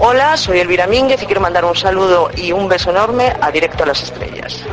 Hola, 0.00 0.36
soy 0.36 0.60
Elvira 0.60 0.86
Mínguez 0.86 1.20
y 1.24 1.26
quiero 1.26 1.40
mandar 1.40 1.64
un 1.64 1.74
saludo 1.74 2.30
y 2.36 2.52
un 2.52 2.68
beso 2.68 2.90
enorme 2.90 3.32
a 3.40 3.50
Directo 3.50 3.82
a 3.82 3.86
las 3.86 4.00
Estrellas. 4.04 4.64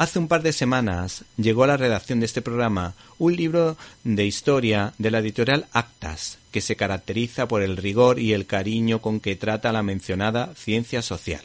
Hace 0.00 0.18
un 0.18 0.28
par 0.28 0.42
de 0.42 0.54
semanas 0.54 1.26
llegó 1.36 1.64
a 1.64 1.66
la 1.66 1.76
redacción 1.76 2.20
de 2.20 2.24
este 2.24 2.40
programa 2.40 2.94
un 3.18 3.36
libro 3.36 3.76
de 4.02 4.24
historia 4.24 4.94
de 4.96 5.10
la 5.10 5.18
editorial 5.18 5.66
Actas, 5.72 6.38
que 6.52 6.62
se 6.62 6.74
caracteriza 6.74 7.46
por 7.46 7.60
el 7.60 7.76
rigor 7.76 8.18
y 8.18 8.32
el 8.32 8.46
cariño 8.46 9.02
con 9.02 9.20
que 9.20 9.36
trata 9.36 9.72
la 9.72 9.82
mencionada 9.82 10.54
ciencia 10.54 11.02
social. 11.02 11.42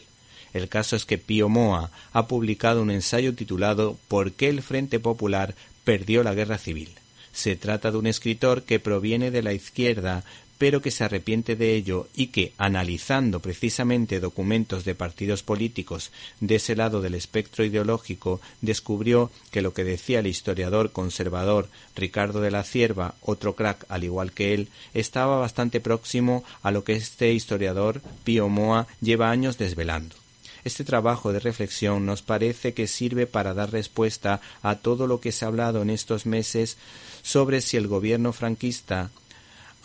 El 0.53 0.70
caso 0.70 0.95
es 0.95 1.03
que 1.03 1.17
Pío 1.17 1.50
Moa 1.50 1.92
ha 2.14 2.28
publicado 2.28 2.81
un 2.81 2.92
ensayo 2.92 3.36
titulado 3.36 3.97
¿Por 4.08 4.31
qué 4.31 4.47
el 4.47 4.62
Frente 4.62 5.02
Popular 5.02 5.53
perdió 5.84 6.23
la 6.23 6.34
guerra 6.34 6.58
civil? 6.58 6.92
Se 7.34 7.58
trata 7.58 7.92
de 7.92 7.97
un 7.97 8.08
escritor 8.08 8.64
que 8.64 8.80
proviene 8.80 9.31
de 9.31 9.44
la 9.44 9.52
izquierda, 9.52 10.23
pero 10.58 10.81
que 10.81 10.92
se 10.92 11.03
arrepiente 11.03 11.56
de 11.56 11.75
ello 11.75 12.08
y 12.16 12.28
que, 12.28 12.53
analizando 12.58 13.39
precisamente 13.39 14.20
documentos 14.20 14.86
de 14.86 14.95
partidos 14.95 15.44
políticos 15.44 16.12
de 16.39 16.56
ese 16.56 16.75
lado 16.75 17.02
del 17.02 17.16
espectro 17.16 17.66
ideológico, 17.66 18.42
descubrió 18.62 19.31
que 19.52 19.62
lo 19.62 19.73
que 19.73 19.84
decía 19.84 20.20
el 20.20 20.28
historiador 20.28 20.92
conservador 20.92 21.67
Ricardo 21.95 22.42
de 22.42 22.52
la 22.52 22.64
Cierva, 22.64 23.16
otro 23.22 23.56
crack 23.56 23.86
al 23.89 24.03
igual 24.03 24.31
que 24.31 24.53
él, 24.53 24.70
estaba 24.94 25.39
bastante 25.39 25.80
próximo 25.80 26.44
a 26.62 26.72
lo 26.72 26.84
que 26.84 26.94
este 26.94 27.34
historiador 27.34 28.02
Pío 28.23 28.50
Moa 28.50 28.88
lleva 29.02 29.30
años 29.30 29.58
desvelando. 29.58 30.16
Este 30.64 30.84
trabajo 30.84 31.31
de 31.31 31.40
reflexión 31.40 32.08
nos 32.08 32.23
parece 32.23 32.73
que 32.73 32.88
sirve 32.88 33.28
para 33.28 33.53
dar 33.53 33.72
respuesta 33.72 34.42
a 34.64 34.78
todo 34.78 35.06
lo 35.06 35.19
que 35.19 35.31
se 35.31 35.45
ha 35.45 35.47
hablado 35.47 35.84
en 35.84 35.92
estos 35.92 36.25
meses 36.25 36.78
sobre 37.22 37.62
si 37.62 37.78
el 37.78 37.88
gobierno 37.88 38.34
franquista 38.34 39.12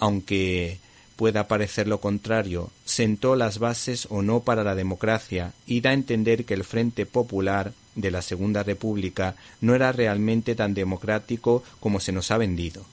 aunque 0.01 0.79
pueda 1.15 1.47
parecer 1.47 1.87
lo 1.87 2.01
contrario, 2.01 2.70
sentó 2.84 3.37
las 3.37 3.59
bases 3.59 4.09
o 4.11 4.23
no 4.23 4.41
para 4.41 4.65
la 4.65 4.75
democracia 4.75 5.53
y 5.67 5.83
da 5.83 5.91
a 5.91 5.93
entender 5.93 6.47
que 6.47 6.55
el 6.55 6.65
Frente 6.65 7.05
Popular 7.05 7.75
de 7.95 8.11
la 8.11 8.23
Segunda 8.23 8.62
República 8.62 9.37
no 9.61 9.75
era 9.75 9.93
realmente 9.93 10.55
tan 10.55 10.73
democrático 10.73 11.62
como 11.78 12.01
se 12.01 12.12
nos 12.12 12.31
ha 12.31 12.39
vendido. 12.39 12.87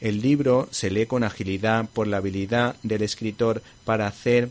El 0.00 0.20
libro 0.20 0.68
se 0.70 0.90
lee 0.90 1.06
con 1.06 1.24
agilidad 1.24 1.88
por 1.88 2.06
la 2.06 2.18
habilidad 2.18 2.76
del 2.84 3.02
escritor 3.02 3.62
para 3.84 4.06
hacer 4.06 4.50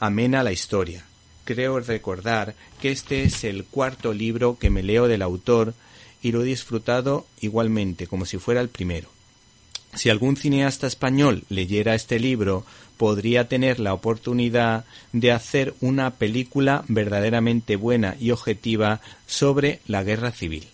amena 0.00 0.42
la 0.42 0.52
historia. 0.52 1.04
Creo 1.44 1.78
recordar 1.80 2.54
que 2.80 2.90
este 2.90 3.22
es 3.22 3.44
el 3.44 3.64
cuarto 3.64 4.12
libro 4.12 4.58
que 4.58 4.70
me 4.70 4.82
leo 4.82 5.06
del 5.06 5.22
autor 5.22 5.74
y 6.22 6.32
lo 6.32 6.42
he 6.42 6.46
disfrutado 6.46 7.26
igualmente 7.40 8.08
como 8.08 8.26
si 8.26 8.38
fuera 8.38 8.60
el 8.60 8.68
primero. 8.68 9.08
Si 9.94 10.10
algún 10.10 10.36
cineasta 10.36 10.86
español 10.86 11.44
leyera 11.48 11.94
este 11.94 12.18
libro, 12.18 12.64
podría 12.96 13.48
tener 13.48 13.80
la 13.80 13.94
oportunidad 13.94 14.84
de 15.12 15.32
hacer 15.32 15.74
una 15.80 16.10
película 16.10 16.84
verdaderamente 16.88 17.76
buena 17.76 18.16
y 18.20 18.32
objetiva 18.32 19.00
sobre 19.26 19.80
la 19.86 20.02
guerra 20.02 20.32
civil. 20.32 20.66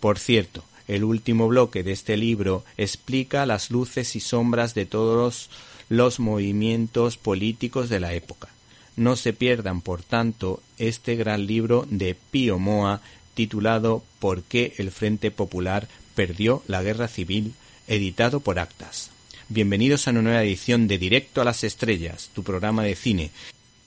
Por 0.00 0.18
cierto, 0.18 0.64
el 0.88 1.04
último 1.04 1.48
bloque 1.48 1.82
de 1.82 1.92
este 1.92 2.16
libro 2.16 2.64
explica 2.76 3.46
las 3.46 3.70
luces 3.70 4.16
y 4.16 4.20
sombras 4.20 4.74
de 4.74 4.86
todos 4.86 5.48
los 5.88 6.18
movimientos 6.18 7.16
políticos 7.16 7.88
de 7.88 8.00
la 8.00 8.12
época. 8.12 8.48
No 8.96 9.16
se 9.16 9.32
pierdan, 9.32 9.80
por 9.80 10.02
tanto, 10.02 10.60
este 10.78 11.14
gran 11.14 11.46
libro 11.46 11.86
de 11.88 12.16
Pío 12.30 12.58
Moa 12.58 13.00
titulado 13.34 14.02
¿Por 14.18 14.42
qué 14.42 14.74
el 14.78 14.90
Frente 14.90 15.30
Popular 15.30 15.88
perdió 16.14 16.62
la 16.66 16.82
guerra 16.82 17.08
civil 17.08 17.54
editado 17.90 18.38
por 18.38 18.60
Actas. 18.60 19.10
Bienvenidos 19.48 20.06
a 20.06 20.12
una 20.12 20.22
nueva 20.22 20.44
edición 20.44 20.86
de 20.86 20.96
Directo 20.96 21.40
a 21.40 21.44
las 21.44 21.64
Estrellas, 21.64 22.30
tu 22.32 22.44
programa 22.44 22.84
de 22.84 22.94
cine. 22.94 23.32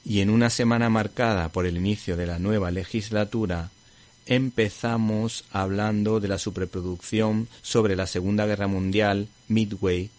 Y 0.04 0.20
en 0.20 0.30
una 0.30 0.50
semana 0.50 0.90
marcada 0.90 1.48
por 1.48 1.66
el 1.66 1.78
inicio 1.78 2.18
de 2.18 2.28
la 2.28 2.38
nueva 2.38 2.70
legislatura, 2.70 3.72
empezamos 4.26 5.46
hablando 5.54 6.20
de 6.20 6.28
la 6.28 6.38
superproducción 6.38 7.48
sobre 7.62 7.96
la 7.96 8.06
Segunda 8.06 8.46
Guerra 8.46 8.68
Mundial, 8.68 9.30
Midway, 9.48 10.10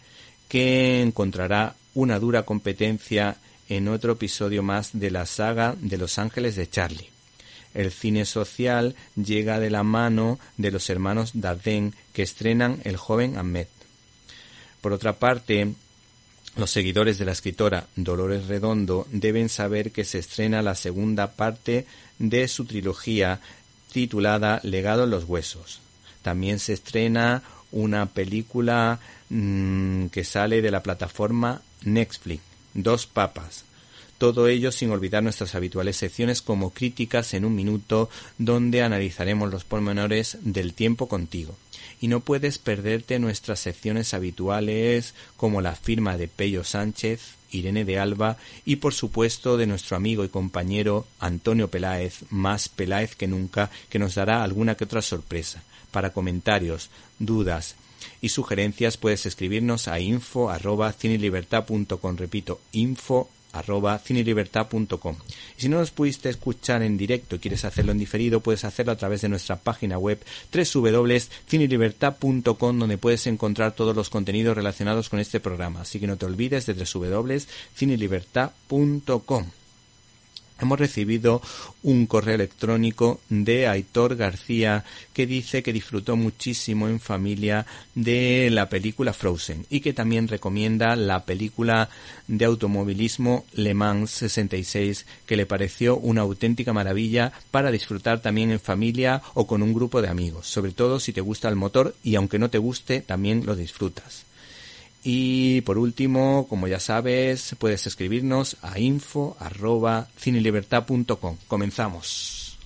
que 0.49 1.03
encontrará 1.03 1.75
una 1.93 2.19
dura 2.19 2.45
competencia 2.45 3.37
en 3.69 3.89
otro 3.89 4.12
episodio 4.12 4.62
más 4.62 4.99
de 4.99 5.11
la 5.11 5.27
saga 5.27 5.77
de 5.78 5.99
Los 5.99 6.19
Ángeles 6.19 6.56
de 6.56 6.71
Charlie. 6.71 7.11
El 7.75 7.91
cine 7.91 8.25
social 8.25 8.95
llega 9.16 9.59
de 9.59 9.69
la 9.69 9.83
mano 9.83 10.39
de 10.56 10.71
los 10.71 10.89
hermanos 10.89 11.33
Dardenne 11.34 11.93
que 12.12 12.22
estrenan 12.22 12.81
El 12.84 12.97
joven 12.97 13.37
Ahmed. 13.37 13.66
Por 14.84 14.93
otra 14.93 15.15
parte, 15.15 15.72
los 16.56 16.71
seguidores 16.71 17.17
de 17.17 17.25
la 17.25 17.33
escritora 17.33 17.87
Dolores 17.97 18.49
Redondo 18.49 19.06
deben 19.11 19.49
saber 19.49 19.93
que 19.93 20.05
se 20.05 20.19
estrena 20.19 20.61
la 20.61 20.75
segunda 20.75 21.33
parte 21.37 21.87
de 22.19 22.47
su 22.49 22.67
trilogía 22.67 23.41
titulada 23.91 24.61
Legado 24.62 25.05
en 25.05 25.11
los 25.11 25.25
Huesos. 25.25 25.81
También 26.21 26.59
se 26.59 26.75
estrena 26.75 27.43
una 27.72 28.05
película 28.05 29.00
mm, 29.31 30.09
que 30.09 30.22
sale 30.22 30.61
de 30.61 30.71
la 30.71 30.83
plataforma 30.83 31.62
Netflix, 31.84 32.43
Dos 32.75 33.06
Papas. 33.06 33.65
Todo 34.19 34.49
ello 34.49 34.71
sin 34.71 34.91
olvidar 34.91 35.22
nuestras 35.22 35.55
habituales 35.55 35.97
secciones 35.97 36.43
como 36.43 36.75
críticas 36.75 37.33
en 37.33 37.47
un 37.47 37.55
minuto, 37.55 38.11
donde 38.37 38.83
analizaremos 38.83 39.51
los 39.51 39.65
pormenores 39.65 40.37
del 40.43 40.75
tiempo 40.75 41.09
contigo 41.09 41.56
y 42.00 42.09
no 42.09 42.21
puedes 42.21 42.59
perderte 42.59 43.19
nuestras 43.19 43.61
secciones 43.61 44.15
habituales 44.15 45.15
como 45.37 45.61
la 45.61 45.75
firma 45.75 46.17
de 46.17 46.28
Pello 46.28 46.65
Sánchez, 46.65 47.34
Irene 47.50 47.84
de 47.84 47.99
Alba 47.99 48.37
y 48.65 48.77
por 48.77 48.95
supuesto 48.95 49.56
de 49.56 49.67
nuestro 49.67 49.97
amigo 49.97 50.25
y 50.25 50.28
compañero 50.28 51.06
Antonio 51.21 51.69
Peláez, 51.69 52.25
más 52.31 52.69
Peláez 52.69 53.15
que 53.15 53.27
nunca, 53.27 53.71
que 53.89 53.99
nos 53.99 54.15
dará 54.15 54.43
alguna 54.43 54.75
que 54.75 54.84
otra 54.84 55.03
sorpresa. 55.03 55.62
Para 55.91 56.12
comentarios, 56.12 56.91
dudas 57.19 57.77
y 58.21 58.31
sugerencias 58.31 58.97
puedes 58.97 59.27
escribirnos 59.27 59.89
a 59.89 60.01
info 60.01 60.51
arroba 60.51 60.95
repito 62.16 62.61
info 62.72 63.31
arroba 63.54 63.98
cinelibertad.com. 63.98 65.16
Y 65.56 65.62
si 65.62 65.69
no 65.69 65.78
nos 65.78 65.91
pudiste 65.91 66.28
escuchar 66.28 66.82
en 66.82 66.97
directo 66.97 67.34
y 67.37 67.38
quieres 67.38 67.65
hacerlo 67.65 67.92
en 67.92 67.98
diferido, 67.98 68.41
puedes 68.41 68.65
hacerlo 68.65 68.91
a 68.92 68.97
través 68.97 69.21
de 69.22 69.28
nuestra 69.28 69.56
página 69.56 69.98
web 69.98 70.21
www.cinelibertad.com 70.53 72.78
donde 72.78 72.98
puedes 72.98 73.27
encontrar 73.27 73.72
todos 73.72 73.97
los 73.97 74.10
contenidos 74.10 74.56
relacionados 74.56 75.09
con 75.09 75.21
este 75.21 75.41
programa. 75.41 75.80
Así 75.83 76.01
que 76.01 76.06
no 76.06 76.16
te 76.16 76.27
olvides 76.27 76.66
de 76.66 76.74
www.cinelibertad.com 76.74 79.64
hemos 80.65 80.78
recibido 80.78 81.41
un 81.83 82.07
correo 82.07 82.34
electrónico 82.34 83.21
de 83.28 83.69
Aitor 83.69 84.16
García 84.16 84.84
que 85.13 85.27
dice 85.27 85.63
que 85.63 85.72
disfrutó 85.72 86.16
muchísimo 86.16 86.89
en 86.89 87.01
familia 87.01 87.66
de 87.95 88.49
la 88.51 88.69
película 88.69 89.13
Frozen 89.13 89.66
y 89.71 89.81
que 89.81 89.93
también 89.93 90.28
recomienda 90.28 90.97
la 90.97 91.25
película 91.25 91.89
de 92.27 92.45
automovilismo 92.45 93.45
Le 93.53 93.75
Mans 93.75 94.11
66 94.11 95.07
que 95.27 95.37
le 95.37 95.47
pareció 95.47 95.97
una 95.97 96.22
auténtica 96.22 96.72
maravilla 96.72 97.33
para 97.51 97.71
disfrutar 97.71 98.21
también 98.21 98.51
en 98.51 98.61
familia 98.61 99.22
o 99.34 99.47
con 99.47 99.63
un 99.63 99.75
grupo 99.75 100.03
de 100.03 100.09
amigos, 100.09 100.47
sobre 100.47 100.72
todo 100.72 100.99
si 100.99 101.13
te 101.13 101.21
gusta 101.21 101.49
el 101.49 101.57
motor 101.57 101.95
y 102.03 102.16
aunque 102.16 102.39
no 102.39 102.51
te 102.51 102.59
guste 102.59 103.01
también 103.01 103.47
lo 103.47 103.55
disfrutas. 103.55 104.25
Y 105.06 105.60
por 105.60 105.77
último, 105.77 106.47
como 106.48 106.66
ya 106.66 106.80
sabes, 106.80 107.54
puedes 107.59 107.86
escribirnos 107.86 108.56
a 108.62 108.80
info 108.80 109.36
Comenzamos. 111.47 112.59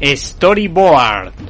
Storyboard 0.00 1.49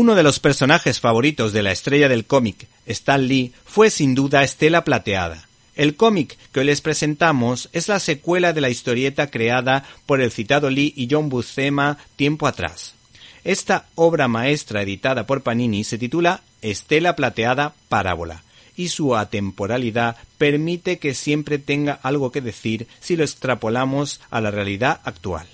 Uno 0.00 0.14
de 0.14 0.22
los 0.22 0.38
personajes 0.38 1.00
favoritos 1.00 1.52
de 1.52 1.64
la 1.64 1.72
estrella 1.72 2.08
del 2.08 2.24
cómic, 2.24 2.68
Stan 2.86 3.26
Lee, 3.26 3.52
fue 3.66 3.90
sin 3.90 4.14
duda 4.14 4.44
Estela 4.44 4.84
Plateada. 4.84 5.48
El 5.74 5.96
cómic 5.96 6.38
que 6.52 6.60
hoy 6.60 6.66
les 6.66 6.80
presentamos 6.80 7.68
es 7.72 7.88
la 7.88 7.98
secuela 7.98 8.52
de 8.52 8.60
la 8.60 8.70
historieta 8.70 9.28
creada 9.28 9.84
por 10.06 10.20
el 10.20 10.30
citado 10.30 10.70
Lee 10.70 10.94
y 10.96 11.08
John 11.10 11.28
Buscema 11.28 11.98
tiempo 12.14 12.46
atrás. 12.46 12.94
Esta 13.42 13.86
obra 13.96 14.28
maestra 14.28 14.82
editada 14.82 15.26
por 15.26 15.42
Panini 15.42 15.82
se 15.82 15.98
titula 15.98 16.42
Estela 16.62 17.16
Plateada 17.16 17.74
Parábola 17.88 18.44
y 18.76 18.90
su 18.90 19.16
atemporalidad 19.16 20.14
permite 20.38 21.00
que 21.00 21.12
siempre 21.12 21.58
tenga 21.58 21.98
algo 22.04 22.30
que 22.30 22.40
decir 22.40 22.86
si 23.00 23.16
lo 23.16 23.24
extrapolamos 23.24 24.20
a 24.30 24.40
la 24.40 24.52
realidad 24.52 25.00
actual. 25.02 25.48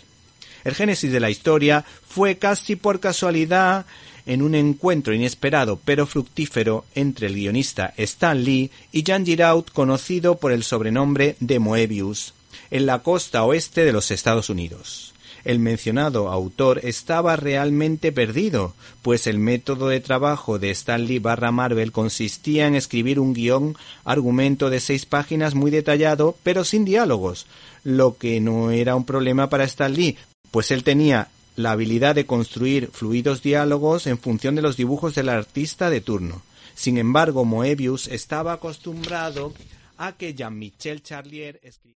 El 0.64 0.74
génesis 0.74 1.12
de 1.12 1.20
la 1.20 1.30
historia 1.30 1.84
fue 2.08 2.36
casi 2.36 2.76
por 2.76 3.00
casualidad 3.00 3.86
en 4.26 4.42
un 4.42 4.54
encuentro 4.54 5.14
inesperado 5.14 5.78
pero 5.84 6.06
fructífero 6.06 6.84
entre 6.94 7.26
el 7.26 7.34
guionista 7.34 7.92
Stan 7.96 8.42
Lee 8.42 8.70
y 8.92 9.04
Jan 9.04 9.24
Giraud 9.24 9.64
conocido 9.72 10.36
por 10.36 10.52
el 10.52 10.64
sobrenombre 10.64 11.36
de 11.40 11.58
Moebius, 11.58 12.34
en 12.70 12.86
la 12.86 13.00
costa 13.00 13.44
oeste 13.44 13.84
de 13.84 13.92
los 13.92 14.10
Estados 14.10 14.50
Unidos. 14.50 15.14
El 15.44 15.58
mencionado 15.58 16.30
autor 16.30 16.80
estaba 16.84 17.36
realmente 17.36 18.12
perdido, 18.12 18.74
pues 19.02 19.26
el 19.26 19.38
método 19.38 19.88
de 19.88 20.00
trabajo 20.00 20.58
de 20.58 20.70
Stan 20.70 21.04
Lee 21.04 21.18
barra 21.18 21.52
Marvel 21.52 21.92
consistía 21.92 22.66
en 22.66 22.74
escribir 22.74 23.20
un 23.20 23.34
guion 23.34 23.76
argumento 24.04 24.70
de 24.70 24.80
seis 24.80 25.04
páginas 25.04 25.54
muy 25.54 25.70
detallado, 25.70 26.34
pero 26.42 26.64
sin 26.64 26.86
diálogos, 26.86 27.46
lo 27.82 28.16
que 28.16 28.40
no 28.40 28.70
era 28.70 28.96
un 28.96 29.04
problema 29.04 29.50
para 29.50 29.64
Stan 29.64 29.92
Lee, 29.92 30.16
pues 30.50 30.70
él 30.70 30.82
tenía 30.82 31.28
la 31.56 31.72
habilidad 31.72 32.14
de 32.14 32.26
construir 32.26 32.88
fluidos 32.88 33.42
diálogos 33.42 34.06
en 34.06 34.18
función 34.18 34.54
de 34.54 34.62
los 34.62 34.76
dibujos 34.76 35.14
del 35.14 35.28
artista 35.28 35.90
de 35.90 36.00
turno. 36.00 36.42
Sin 36.74 36.98
embargo, 36.98 37.44
Moebius 37.44 38.08
estaba 38.08 38.54
acostumbrado 38.54 39.52
a 39.96 40.12
que 40.12 40.34
Jean-Michel 40.34 41.02
Charlier 41.02 41.60
escribiera. 41.62 41.94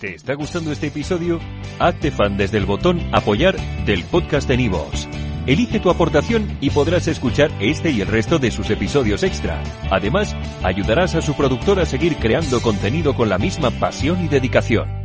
¿Te 0.00 0.14
está 0.14 0.34
gustando 0.34 0.72
este 0.72 0.88
episodio? 0.88 1.40
Hazte 1.78 2.10
fan 2.10 2.36
desde 2.36 2.58
el 2.58 2.66
botón 2.66 3.00
Apoyar 3.12 3.56
del 3.84 4.04
podcast 4.04 4.48
de 4.48 4.56
Nivos. 4.56 5.08
Elige 5.46 5.78
tu 5.78 5.90
aportación 5.90 6.56
y 6.60 6.70
podrás 6.70 7.06
escuchar 7.06 7.50
este 7.60 7.90
y 7.90 8.00
el 8.00 8.08
resto 8.08 8.38
de 8.38 8.50
sus 8.50 8.70
episodios 8.70 9.22
extra. 9.22 9.62
Además, 9.90 10.34
ayudarás 10.62 11.14
a 11.14 11.22
su 11.22 11.34
productor 11.34 11.80
a 11.80 11.86
seguir 11.86 12.16
creando 12.16 12.62
contenido 12.62 13.14
con 13.14 13.28
la 13.28 13.38
misma 13.38 13.70
pasión 13.70 14.24
y 14.24 14.28
dedicación. 14.28 15.03